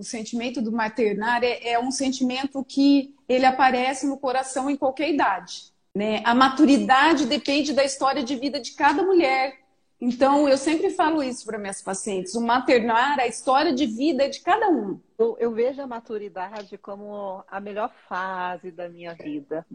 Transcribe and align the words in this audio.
o 0.00 0.04
sentimento 0.04 0.62
do 0.62 0.72
maternar 0.72 1.44
é, 1.44 1.72
é 1.72 1.78
um 1.78 1.90
sentimento 1.90 2.64
que 2.64 3.14
ele 3.28 3.44
aparece 3.44 4.06
no 4.06 4.16
coração 4.16 4.70
em 4.70 4.76
qualquer 4.76 5.10
idade. 5.10 5.74
Né? 5.94 6.22
A 6.24 6.34
maturidade 6.34 7.26
depende 7.26 7.74
da 7.74 7.84
história 7.84 8.24
de 8.24 8.34
vida 8.34 8.58
de 8.58 8.72
cada 8.72 9.02
mulher. 9.02 9.60
Então, 10.00 10.48
eu 10.48 10.56
sempre 10.56 10.88
falo 10.88 11.22
isso 11.22 11.44
para 11.44 11.58
minhas 11.58 11.82
pacientes: 11.82 12.34
o 12.34 12.40
maternar, 12.40 13.20
a 13.20 13.26
história 13.26 13.74
de 13.74 13.84
vida 13.84 14.24
é 14.24 14.28
de 14.30 14.40
cada 14.40 14.70
um. 14.70 14.98
Eu, 15.18 15.36
eu 15.38 15.52
vejo 15.52 15.82
a 15.82 15.86
maturidade 15.86 16.78
como 16.78 17.44
a 17.46 17.60
melhor 17.60 17.92
fase 18.08 18.70
da 18.70 18.88
minha 18.88 19.14
vida. 19.14 19.66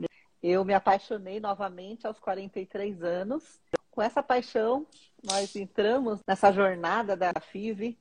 Eu 0.41 0.65
me 0.65 0.73
apaixonei 0.73 1.39
novamente 1.39 2.07
aos 2.07 2.17
43 2.17 3.03
anos. 3.03 3.59
Com 3.91 4.01
essa 4.01 4.23
paixão, 4.23 4.87
nós 5.23 5.55
entramos 5.55 6.19
nessa 6.27 6.51
jornada 6.51 7.15
da 7.15 7.31
FIV 7.39 7.95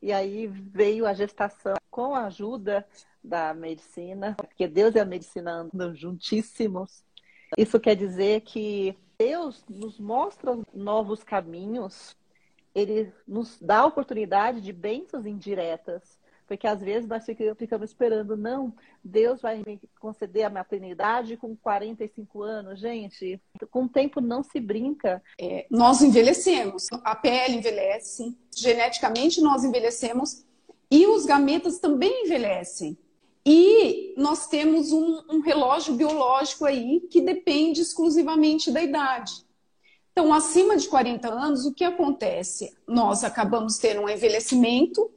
e 0.00 0.12
aí 0.12 0.46
veio 0.46 1.06
a 1.06 1.12
gestação 1.12 1.76
com 1.90 2.14
a 2.14 2.26
ajuda 2.26 2.86
da 3.22 3.52
medicina, 3.52 4.34
porque 4.36 4.68
Deus 4.68 4.94
e 4.94 5.00
a 5.00 5.04
medicina 5.04 5.52
andam 5.52 5.94
juntíssimos. 5.94 7.04
Isso 7.56 7.80
quer 7.80 7.96
dizer 7.96 8.42
que 8.42 8.96
Deus 9.18 9.64
nos 9.68 9.98
mostra 9.98 10.56
novos 10.72 11.24
caminhos, 11.24 12.16
ele 12.74 13.12
nos 13.26 13.58
dá 13.60 13.78
a 13.78 13.86
oportunidade 13.86 14.60
de 14.60 14.72
bênçãos 14.72 15.26
indiretas. 15.26 16.18
Porque 16.48 16.66
às 16.66 16.80
vezes 16.80 17.06
nós 17.06 17.26
ficamos 17.26 17.90
esperando, 17.90 18.34
não, 18.34 18.74
Deus 19.04 19.42
vai 19.42 19.62
me 19.64 19.78
conceder 20.00 20.44
a 20.44 20.50
maternidade 20.50 21.36
com 21.36 21.54
45 21.54 22.42
anos. 22.42 22.80
Gente, 22.80 23.38
com 23.70 23.84
o 23.84 23.88
tempo 23.88 24.18
não 24.18 24.42
se 24.42 24.58
brinca. 24.58 25.22
É, 25.38 25.66
nós 25.70 26.00
envelhecemos, 26.00 26.86
a 27.04 27.14
pele 27.14 27.56
envelhece, 27.56 28.34
geneticamente 28.56 29.42
nós 29.42 29.62
envelhecemos 29.62 30.42
e 30.90 31.06
os 31.06 31.26
gametas 31.26 31.78
também 31.78 32.24
envelhecem. 32.24 32.96
E 33.44 34.14
nós 34.16 34.46
temos 34.46 34.90
um, 34.90 35.22
um 35.30 35.40
relógio 35.40 35.94
biológico 35.94 36.64
aí 36.64 37.00
que 37.10 37.20
depende 37.20 37.82
exclusivamente 37.82 38.70
da 38.70 38.82
idade. 38.82 39.46
Então, 40.12 40.32
acima 40.32 40.76
de 40.76 40.88
40 40.88 41.28
anos, 41.28 41.64
o 41.64 41.72
que 41.72 41.84
acontece? 41.84 42.74
Nós 42.86 43.22
acabamos 43.22 43.76
tendo 43.78 44.00
um 44.00 44.08
envelhecimento 44.08 45.10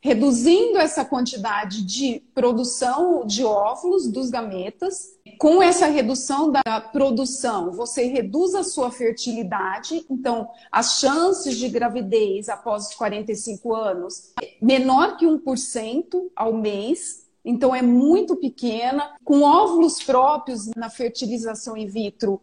reduzindo 0.00 0.78
essa 0.78 1.04
quantidade 1.04 1.84
de 1.84 2.22
produção 2.34 3.26
de 3.26 3.44
óvulos 3.44 4.06
dos 4.06 4.30
gametas. 4.30 5.16
Com 5.38 5.62
essa 5.62 5.86
redução 5.86 6.50
da 6.50 6.80
produção, 6.80 7.72
você 7.72 8.04
reduz 8.06 8.54
a 8.54 8.62
sua 8.62 8.90
fertilidade, 8.90 10.04
então 10.08 10.48
as 10.70 10.98
chances 11.00 11.56
de 11.56 11.68
gravidez 11.68 12.48
após 12.48 12.88
os 12.88 12.94
45 12.94 13.74
anos 13.74 14.32
menor 14.62 15.16
que 15.16 15.26
1% 15.26 16.30
ao 16.34 16.52
mês, 16.52 17.26
então 17.44 17.74
é 17.74 17.82
muito 17.82 18.36
pequena, 18.36 19.16
com 19.24 19.42
óvulos 19.42 20.02
próprios 20.02 20.70
na 20.76 20.88
fertilização 20.88 21.76
in 21.76 21.86
vitro 21.86 22.40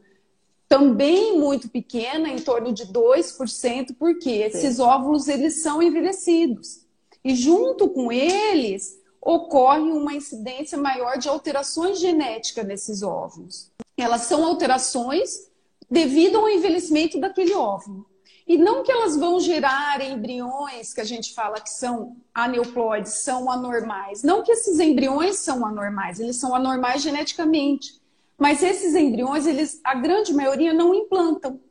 também 0.74 1.38
muito 1.38 1.70
pequena, 1.70 2.30
em 2.30 2.38
torno 2.38 2.74
de 2.74 2.88
2%, 2.88 3.96
porque 4.00 4.30
esses 4.32 4.80
óvulos 4.80 5.28
eles 5.28 5.62
são 5.62 5.84
envelhecidos. 5.84 6.83
E 7.24 7.36
junto 7.36 7.90
com 7.90 8.12
eles 8.12 9.02
ocorre 9.22 9.92
uma 9.92 10.14
incidência 10.14 10.78
maior 10.78 11.18
de 11.18 11.30
alterações 11.30 12.00
genéticas 12.00 12.66
nesses 12.66 13.02
óvulos. 13.02 13.72
Elas 13.98 14.24
são 14.24 14.46
alterações 14.46 15.50
devido 15.90 16.38
ao 16.38 16.50
envelhecimento 16.50 17.20
daquele 17.20 17.54
óvulo. 17.54 18.06
E 18.46 18.58
não 18.58 18.84
que 18.84 18.92
elas 18.92 19.16
vão 19.16 19.40
gerar 19.40 20.02
embriões 20.02 20.94
que 20.94 21.00
a 21.00 21.06
gente 21.06 21.34
fala 21.34 21.62
que 21.62 21.70
são 21.70 22.18
aneuploides, 22.34 23.14
são 23.14 23.50
anormais. 23.50 24.22
Não 24.22 24.44
que 24.44 24.52
esses 24.52 24.80
embriões 24.82 25.38
são 25.38 25.66
anormais, 25.66 26.20
eles 26.20 26.36
são 26.36 26.54
anormais 26.54 27.02
geneticamente. 27.02 28.02
Mas 28.38 28.62
esses 28.62 28.96
embriões, 28.96 29.46
eles, 29.46 29.80
a 29.82 29.96
grande 29.96 30.34
maioria 30.34 30.74
não 30.74 30.94
implantam. 30.94 31.62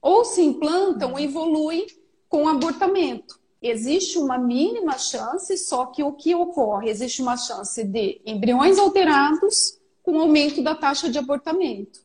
Ou 0.00 0.24
se 0.24 0.40
implantam, 0.40 1.18
evoluem 1.18 1.86
com 2.26 2.48
abortamento 2.48 3.37
existe 3.60 4.18
uma 4.18 4.38
mínima 4.38 4.98
chance, 4.98 5.56
só 5.58 5.86
que 5.86 6.02
o 6.02 6.12
que 6.12 6.34
ocorre? 6.34 6.90
Existe 6.90 7.22
uma 7.22 7.36
chance 7.36 7.82
de 7.84 8.20
embriões 8.24 8.78
alterados 8.78 9.78
com 10.02 10.18
aumento 10.18 10.62
da 10.62 10.74
taxa 10.74 11.10
de 11.10 11.18
abortamento. 11.18 12.00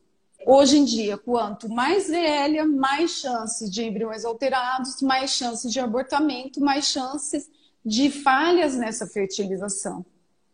Hoje 0.46 0.76
em 0.76 0.84
dia, 0.84 1.16
quanto 1.16 1.70
mais 1.70 2.08
velha, 2.08 2.66
mais 2.66 3.12
chances 3.12 3.70
de 3.70 3.82
embriões 3.82 4.24
alterados, 4.24 5.00
mais 5.00 5.30
chances 5.30 5.72
de 5.72 5.80
abortamento, 5.80 6.60
mais 6.60 6.86
chances 6.86 7.48
de 7.84 8.10
falhas 8.10 8.74
nessa 8.74 9.06
fertilização. 9.06 10.04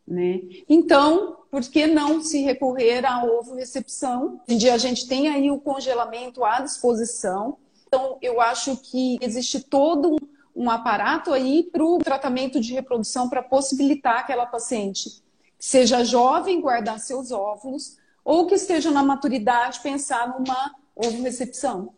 Né? 0.06 0.40
Então, 0.68 1.38
por 1.50 1.62
que 1.62 1.86
não 1.86 2.22
se 2.22 2.40
recorrer 2.42 3.04
à 3.04 3.24
ovo-recepção? 3.24 4.40
Hoje 4.46 4.54
em 4.54 4.58
dia 4.58 4.74
a 4.74 4.78
gente 4.78 5.08
tem 5.08 5.28
aí 5.28 5.50
o 5.50 5.60
congelamento 5.60 6.44
à 6.44 6.60
disposição. 6.60 7.58
Então, 7.86 8.18
eu 8.22 8.40
acho 8.40 8.76
que 8.76 9.18
existe 9.20 9.60
todo 9.60 10.14
um 10.14 10.18
um 10.54 10.70
aparato 10.70 11.32
aí 11.32 11.68
para 11.70 11.84
o 11.84 11.98
tratamento 11.98 12.60
de 12.60 12.72
reprodução 12.72 13.28
para 13.28 13.42
possibilitar 13.42 14.18
aquela 14.18 14.46
paciente 14.46 15.22
que 15.58 15.64
seja 15.64 16.04
jovem 16.04 16.60
guardar 16.60 16.98
seus 16.98 17.30
óvulos 17.30 17.98
ou 18.24 18.46
que 18.46 18.54
esteja 18.54 18.90
na 18.90 19.02
maturidade 19.02 19.80
pensar 19.80 20.28
numa 20.28 20.74
ovo-recepção. 20.94 21.94